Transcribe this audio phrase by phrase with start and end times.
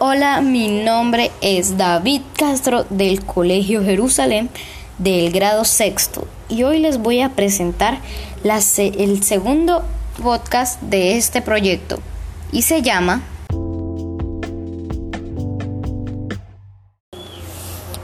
[0.00, 4.48] Hola, mi nombre es David Castro del Colegio Jerusalén
[4.98, 7.98] del grado sexto y hoy les voy a presentar
[8.44, 9.82] el segundo
[10.22, 11.98] podcast de este proyecto
[12.52, 13.22] y se llama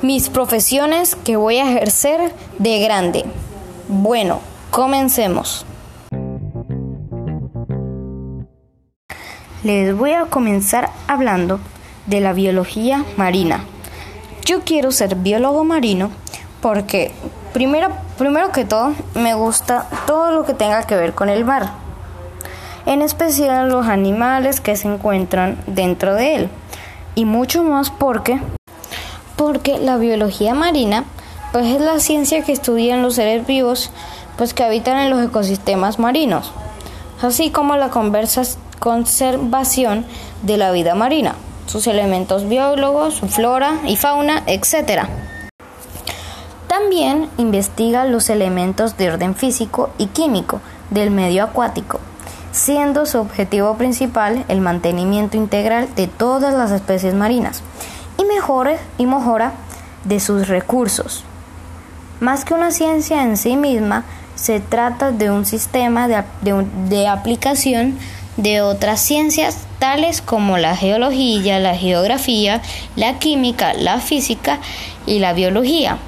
[0.02, 3.24] Mis profesiones que voy a ejercer de grande.
[3.86, 4.40] Bueno,
[4.72, 5.64] comencemos.
[9.62, 11.60] Les voy a comenzar hablando
[12.06, 13.64] de la biología marina.
[14.44, 16.10] Yo quiero ser biólogo marino
[16.60, 17.12] porque
[17.52, 21.70] primero, primero que todo me gusta todo lo que tenga que ver con el mar,
[22.86, 26.48] en especial los animales que se encuentran dentro de él
[27.14, 28.40] y mucho más porque
[29.36, 31.04] porque la biología marina
[31.52, 33.90] pues es la ciencia que estudian los seres vivos
[34.36, 36.52] pues que habitan en los ecosistemas marinos,
[37.22, 37.90] así como la
[38.80, 40.04] conservación
[40.42, 41.36] de la vida marina,
[41.74, 45.08] sus elementos biólogos, su flora y fauna, etc.
[46.68, 51.98] También investiga los elementos de orden físico y químico del medio acuático,
[52.52, 57.64] siendo su objetivo principal el mantenimiento integral de todas las especies marinas
[58.18, 59.54] y, mejore, y mejora
[60.04, 61.24] de sus recursos.
[62.20, 64.04] Más que una ciencia en sí misma,
[64.36, 66.22] se trata de un sistema de,
[66.88, 67.98] de aplicación
[68.36, 69.66] de otras ciencias
[70.24, 72.62] como la geología, la geografía,
[72.96, 74.60] la química, la física
[75.06, 75.98] y la biología,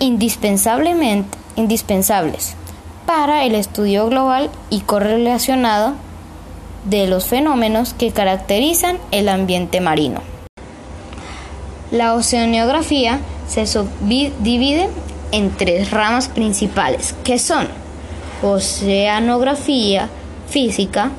[0.00, 2.54] indispensablemente indispensables
[3.06, 5.94] para el estudio global y correlacionado
[6.84, 10.20] de los fenómenos que caracterizan el ambiente marino.
[11.90, 14.90] La oceanografía se subdivide
[15.32, 17.66] en tres ramas principales, que son
[18.42, 20.10] oceanografía
[20.48, 21.10] física,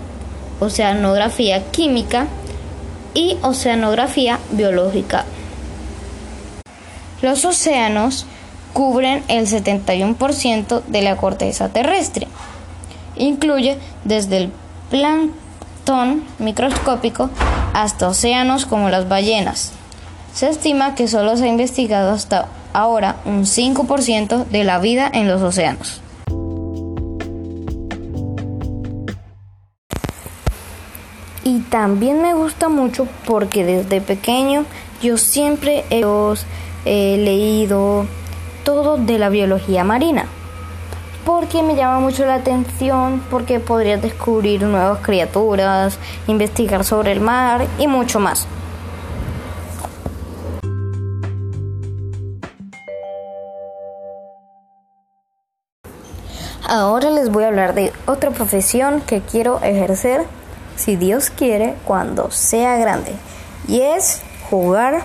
[0.59, 2.27] oceanografía química
[3.13, 5.25] y oceanografía biológica.
[7.21, 8.26] Los océanos
[8.73, 12.27] cubren el 71% de la corteza terrestre.
[13.15, 14.52] Incluye desde el
[14.92, 17.31] plancton microscópico
[17.73, 19.71] hasta océanos como las ballenas.
[20.33, 25.27] Se estima que solo se ha investigado hasta ahora un 5% de la vida en
[25.27, 26.02] los océanos.
[31.47, 34.65] Y también me gusta mucho porque desde pequeño
[35.02, 38.05] yo siempre he leído
[38.65, 40.25] todo de la biología marina.
[41.25, 45.97] Porque me llama mucho la atención, porque podría descubrir nuevas criaturas,
[46.27, 48.45] investigar sobre el mar y mucho más.
[56.67, 60.25] Ahora les voy a hablar de otra profesión que quiero ejercer
[60.77, 63.11] si Dios quiere, cuando sea grande.
[63.67, 65.02] Y es jugar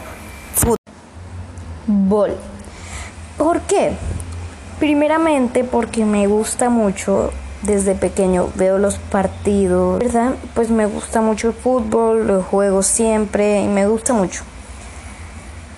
[1.86, 2.36] fútbol.
[3.36, 3.92] ¿Por qué?
[4.78, 7.32] Primeramente porque me gusta mucho
[7.62, 10.34] desde pequeño veo los partidos, ¿verdad?
[10.54, 14.42] Pues me gusta mucho el fútbol, lo juego siempre y me gusta mucho.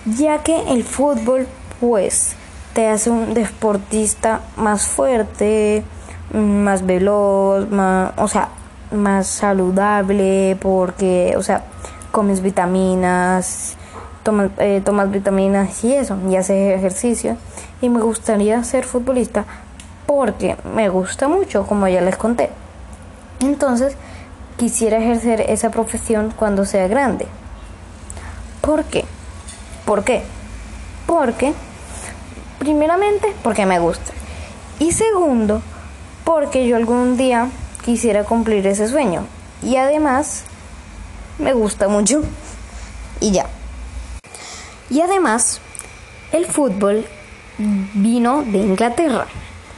[0.05, 1.47] Ya que el fútbol
[1.79, 2.35] pues
[2.73, 5.83] te hace un deportista más fuerte,
[6.33, 8.49] más veloz, más, o sea,
[8.97, 11.63] más saludable porque, o sea,
[12.11, 13.75] comes vitaminas,
[14.23, 17.37] tomas, eh, tomas vitaminas y eso, y haces ejercicio.
[17.81, 19.45] Y me gustaría ser futbolista
[20.05, 22.49] porque me gusta mucho, como ya les conté.
[23.39, 23.95] Entonces,
[24.57, 27.27] quisiera ejercer esa profesión cuando sea grande.
[28.61, 29.05] ¿Por qué?
[29.85, 30.23] ¿Por qué?
[31.05, 31.53] Porque,
[32.59, 34.11] primeramente, porque me gusta.
[34.79, 35.61] Y segundo,
[36.23, 37.49] porque yo algún día
[37.85, 39.27] quisiera cumplir ese sueño.
[39.61, 40.43] Y además,
[41.37, 42.23] me gusta mucho.
[43.21, 43.45] Y ya.
[44.89, 45.61] Y además,
[46.31, 47.05] el fútbol
[47.57, 49.27] vino de Inglaterra.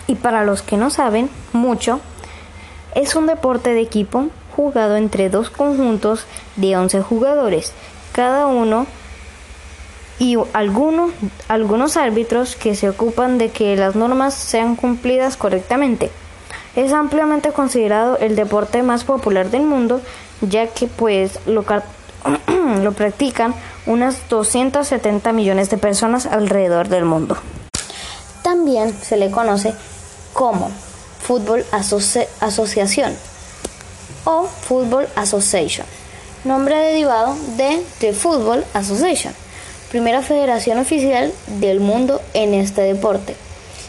[0.08, 2.00] Y para los que no saben mucho,
[2.96, 6.26] es un deporte de equipo jugado entre dos conjuntos
[6.56, 7.74] de 11 jugadores,
[8.14, 8.88] cada uno
[10.18, 11.12] y algunos,
[11.48, 16.10] algunos árbitros que se ocupan de que las normas sean cumplidas correctamente.
[16.78, 20.00] Es ampliamente considerado el deporte más popular del mundo,
[20.42, 21.66] ya que pues lo,
[22.84, 23.56] lo practican
[23.88, 27.36] unas 270 millones de personas alrededor del mundo.
[28.44, 29.74] También se le conoce
[30.34, 30.70] como
[31.20, 33.16] Fútbol Asociación
[34.26, 35.88] o Football Association,
[36.44, 39.34] nombre derivado de The Football Association,
[39.90, 43.36] primera federación oficial del mundo en este deporte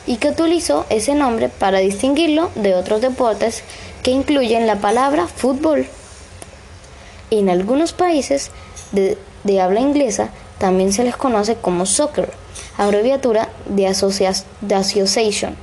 [0.08, 3.62] y que utilizó ese nombre para distinguirlo de otros deportes
[4.02, 5.87] que incluyen la palabra fútbol.
[7.31, 8.50] En algunos países
[8.93, 9.19] de,
[9.60, 12.32] habla inglesa también se les conoce como soccer,
[12.78, 13.94] abreviatura de,
[14.62, 15.55] de association,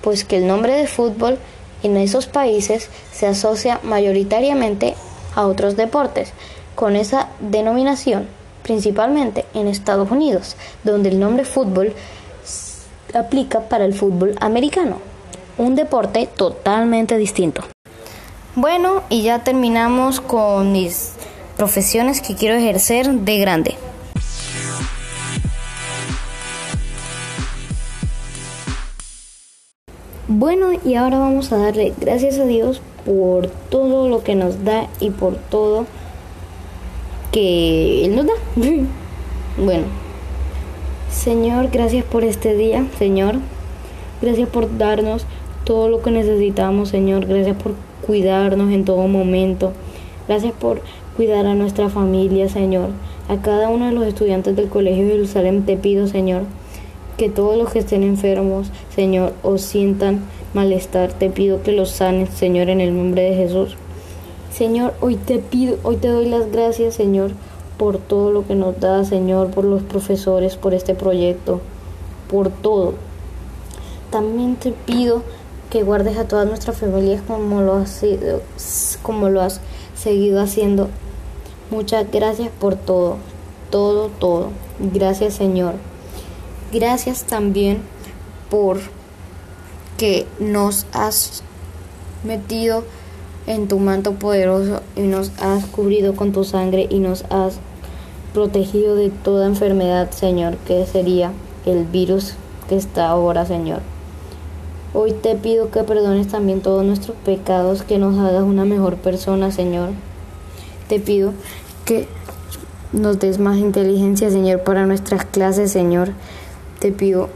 [0.00, 1.36] pues que el nombre de fútbol
[1.82, 4.94] en esos países se asocia mayoritariamente
[5.34, 6.32] a otros deportes,
[6.76, 8.28] con esa denominación,
[8.62, 10.54] principalmente en Estados Unidos,
[10.84, 11.94] donde el nombre fútbol
[13.14, 14.98] aplica para el fútbol americano,
[15.56, 17.62] un deporte totalmente distinto.
[18.54, 21.12] Bueno, y ya terminamos con mis
[21.56, 23.76] profesiones que quiero ejercer de grande.
[30.30, 34.86] Bueno, y ahora vamos a darle gracias a Dios por todo lo que nos da
[35.00, 35.86] y por todo
[37.32, 38.34] que Él nos da.
[39.56, 39.84] bueno,
[41.10, 43.36] Señor, gracias por este día, Señor.
[44.20, 45.24] Gracias por darnos
[45.64, 47.26] todo lo que necesitamos, Señor.
[47.26, 47.72] Gracias por
[48.06, 49.72] cuidarnos en todo momento.
[50.26, 50.82] Gracias por
[51.16, 52.90] cuidar a nuestra familia, Señor.
[53.28, 56.42] A cada uno de los estudiantes del Colegio de Jerusalén te pido, Señor,
[57.16, 60.20] que todos los que estén enfermos, Señor, o sientan
[60.54, 63.76] malestar, te pido que los sanes, Señor, en el nombre de Jesús.
[64.52, 67.32] Señor, hoy te pido, hoy te doy las gracias, Señor,
[67.78, 71.60] por todo lo que nos da, Señor, por los profesores, por este proyecto,
[72.28, 72.94] por todo.
[74.10, 75.22] También te pido
[75.70, 78.02] que guardes a todas nuestras familias como lo has,
[79.02, 79.60] como lo has
[79.94, 80.88] seguido haciendo.
[81.70, 83.16] Muchas gracias por todo,
[83.70, 84.48] todo, todo.
[84.80, 85.74] Gracias, Señor.
[86.72, 87.82] Gracias también
[88.50, 88.78] por
[89.98, 91.42] que nos has
[92.24, 92.84] metido
[93.46, 97.58] en tu manto poderoso y nos has cubrido con tu sangre y nos has
[98.38, 101.32] protegido de toda enfermedad, Señor, que sería
[101.66, 102.34] el virus
[102.68, 103.80] que está ahora, Señor.
[104.94, 109.50] Hoy te pido que perdones también todos nuestros pecados, que nos hagas una mejor persona,
[109.50, 109.88] Señor.
[110.88, 111.32] Te pido
[111.84, 112.06] que
[112.92, 116.10] nos des más inteligencia, Señor, para nuestras clases, Señor.
[116.78, 117.30] Te pido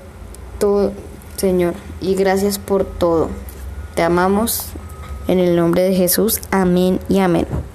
[0.60, 0.92] todo,
[1.36, 3.28] Señor, y gracias por todo.
[3.96, 4.66] Te amamos
[5.26, 6.40] en el nombre de Jesús.
[6.52, 7.48] Amén y amén.